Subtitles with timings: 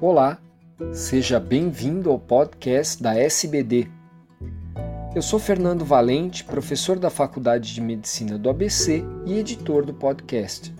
[0.00, 0.38] Olá,
[0.92, 3.88] seja bem-vindo ao podcast da SBD.
[5.12, 10.72] Eu sou Fernando Valente, professor da Faculdade de Medicina do ABC e editor do podcast.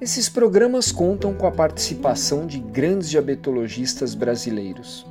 [0.00, 5.04] Esses programas contam com a participação de grandes diabetologistas brasileiros.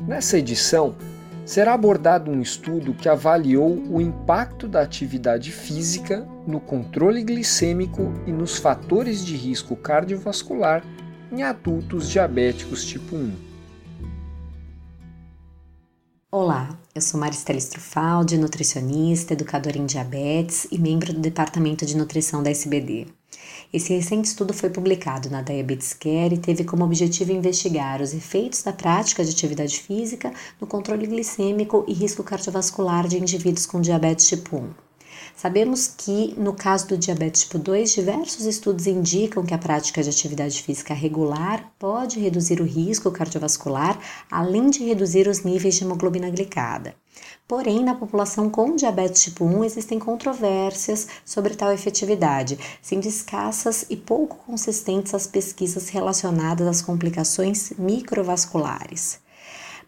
[0.00, 0.96] Nessa edição,
[1.44, 8.32] será abordado um estudo que avaliou o impacto da atividade física no controle glicêmico e
[8.32, 10.82] nos fatores de risco cardiovascular
[11.30, 13.32] em adultos diabéticos tipo 1.
[16.30, 22.42] Olá, eu sou Maristela Strufaldi, nutricionista, educadora em diabetes e membro do Departamento de Nutrição
[22.42, 23.06] da SBD.
[23.72, 28.62] Esse recente estudo foi publicado na Diabetes Care e teve como objetivo investigar os efeitos
[28.62, 34.28] da prática de atividade física no controle glicêmico e risco cardiovascular de indivíduos com diabetes
[34.28, 34.85] tipo 1.
[35.36, 40.08] Sabemos que, no caso do diabetes tipo 2, diversos estudos indicam que a prática de
[40.08, 46.30] atividade física regular pode reduzir o risco cardiovascular, além de reduzir os níveis de hemoglobina
[46.30, 46.94] glicada.
[47.46, 53.96] Porém, na população com diabetes tipo 1 existem controvérsias sobre tal efetividade, sendo escassas e
[53.96, 59.25] pouco consistentes as pesquisas relacionadas às complicações microvasculares.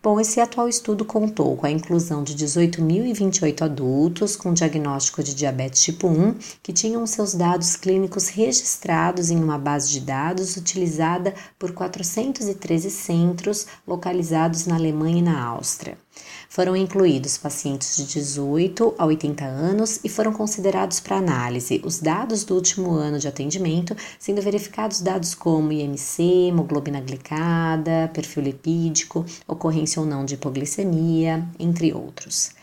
[0.01, 5.83] Bom, esse atual estudo contou com a inclusão de 18.028 adultos com diagnóstico de diabetes
[5.83, 11.73] tipo 1 que tinham seus dados clínicos registrados em uma base de dados utilizada por
[11.73, 15.99] 413 centros localizados na Alemanha e na Áustria.
[16.48, 22.44] Foram incluídos pacientes de 18 a 80 anos e foram considerados para análise os dados
[22.44, 30.00] do último ano de atendimento, sendo verificados dados como IMC, hemoglobina glicada, perfil lipídico, ocorrência
[30.00, 32.58] ou não de hipoglicemia, entre outros.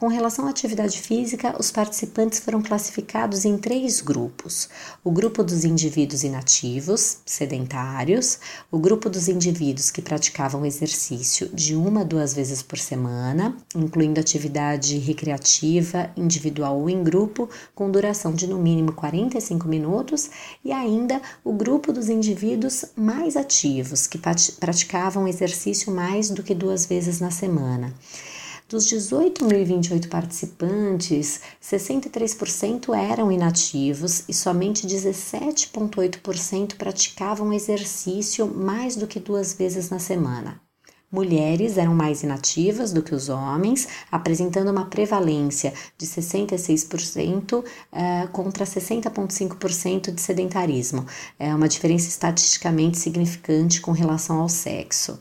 [0.00, 4.66] Com relação à atividade física, os participantes foram classificados em três grupos:
[5.04, 8.38] o grupo dos indivíduos inativos, sedentários,
[8.72, 14.18] o grupo dos indivíduos que praticavam exercício de uma a duas vezes por semana, incluindo
[14.18, 20.30] atividade recreativa, individual ou em grupo, com duração de no mínimo 45 minutos,
[20.64, 24.18] e ainda o grupo dos indivíduos mais ativos, que
[24.58, 27.92] praticavam exercício mais do que duas vezes na semana.
[28.70, 39.54] Dos 18.028 participantes, 63% eram inativos e somente 17,8% praticavam exercício mais do que duas
[39.54, 40.60] vezes na semana.
[41.10, 48.28] Mulheres eram mais inativas do que os homens, apresentando uma prevalência de 66% uh, eh,
[48.30, 51.04] contra 60,5% de sedentarismo.
[51.40, 55.18] É uma diferença estatisticamente significante com relação ao sexo.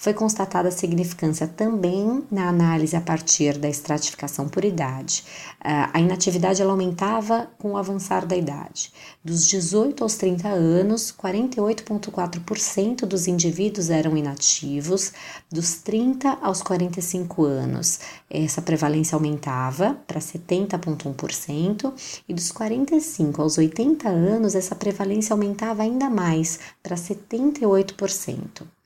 [0.00, 5.24] Foi constatada significância também na análise a partir da estratificação por idade.
[5.60, 8.92] Ah, a inatividade ela aumentava com o avançar da idade.
[9.24, 15.12] Dos 18 aos 30 anos, 48,4% dos indivíduos eram inativos,
[15.50, 17.98] dos 30 aos 45 anos,
[18.30, 21.92] essa prevalência aumentava para 70,1%,
[22.28, 28.77] e dos 45 aos 80 anos, essa prevalência aumentava ainda mais para 78%.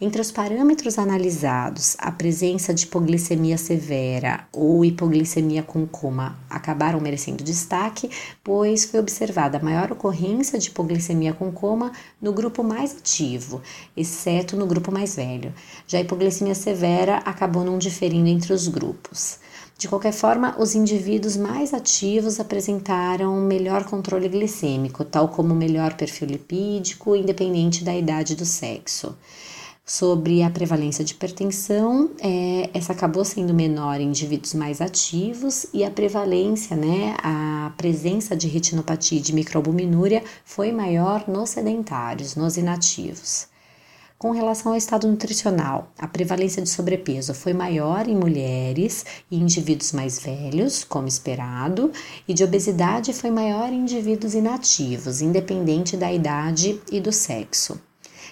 [0.00, 7.42] Entre os parâmetros analisados, a presença de hipoglicemia severa ou hipoglicemia com coma acabaram merecendo
[7.42, 8.08] destaque,
[8.44, 11.90] pois foi observada maior ocorrência de hipoglicemia com coma
[12.22, 13.60] no grupo mais ativo,
[13.96, 15.52] exceto no grupo mais velho.
[15.86, 19.40] Já a hipoglicemia severa acabou não diferindo entre os grupos.
[19.76, 26.28] De qualquer forma, os indivíduos mais ativos apresentaram melhor controle glicêmico, tal como melhor perfil
[26.28, 29.16] lipídico, independente da idade do sexo
[29.88, 35.82] sobre a prevalência de hipertensão, é, essa acabou sendo menor em indivíduos mais ativos e
[35.82, 42.58] a prevalência, né, a presença de retinopatia e de microalbuminúria foi maior nos sedentários, nos
[42.58, 43.48] inativos.
[44.18, 49.92] Com relação ao estado nutricional, a prevalência de sobrepeso foi maior em mulheres e indivíduos
[49.92, 51.90] mais velhos, como esperado,
[52.26, 57.87] e de obesidade foi maior em indivíduos inativos, independente da idade e do sexo.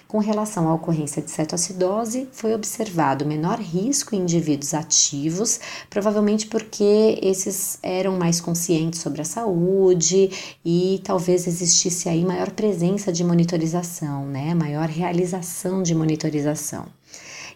[0.07, 5.59] Com relação à ocorrência de cetoacidose, foi observado menor risco em indivíduos ativos,
[5.89, 13.11] provavelmente porque esses eram mais conscientes sobre a saúde e talvez existisse aí maior presença
[13.11, 14.53] de monitorização, né?
[14.53, 16.85] Maior realização de monitorização.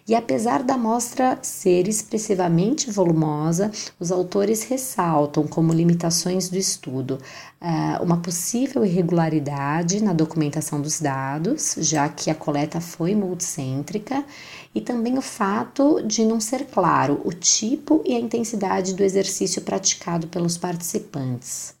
[0.06, 3.70] E apesar da amostra ser expressivamente volumosa,
[4.00, 7.18] os autores ressaltam como limitações do estudo
[7.60, 14.24] uh, uma possível irregularidade na documentação dos dados, já que a coleta foi multicêntrica,
[14.74, 19.62] e também o fato de não ser claro o tipo e a intensidade do exercício
[19.62, 21.80] praticado pelos participantes.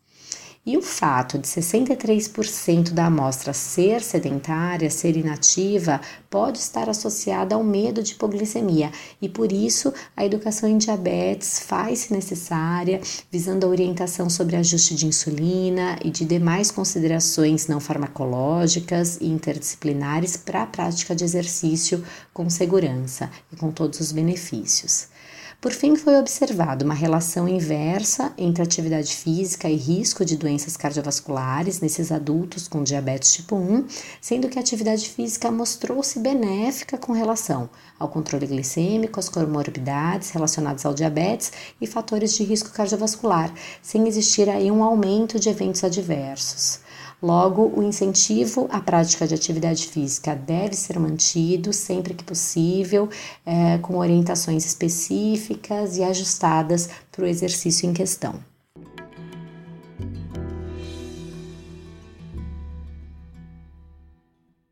[0.64, 6.00] E o fato de 63% da amostra ser sedentária, ser inativa,
[6.30, 12.12] pode estar associada ao medo de hipoglicemia e por isso a educação em diabetes faz-se
[12.12, 19.26] necessária, visando a orientação sobre ajuste de insulina e de demais considerações não farmacológicas e
[19.26, 25.08] interdisciplinares para a prática de exercício com segurança e com todos os benefícios.
[25.62, 31.80] Por fim, foi observada uma relação inversa entre atividade física e risco de doenças cardiovasculares
[31.80, 33.86] nesses adultos com diabetes tipo 1,
[34.20, 40.84] sendo que a atividade física mostrou-se benéfica com relação ao controle glicêmico, às comorbidades relacionadas
[40.84, 46.80] ao diabetes e fatores de risco cardiovascular, sem existir aí um aumento de eventos adversos.
[47.22, 53.08] Logo, o incentivo à prática de atividade física deve ser mantido sempre que possível,
[53.46, 58.51] é, com orientações específicas e ajustadas para o exercício em questão.